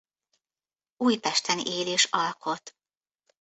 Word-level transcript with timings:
Újpesten 0.97 1.59
él 1.59 1.87
és 1.87 2.07
alkot. 2.11 2.75